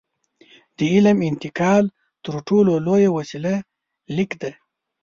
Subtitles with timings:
[0.77, 1.83] د علم د انتقال
[2.25, 3.53] تر ټولو لویه وسیله
[4.15, 4.51] لیک ده.